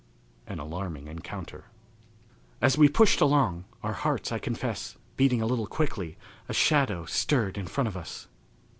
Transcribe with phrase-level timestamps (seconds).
[0.47, 1.65] An Alarming Encounter.
[2.59, 6.17] As we pushed along, our hearts, I confess, beating a little quickly,
[6.49, 8.27] a shadow stirred in front of us.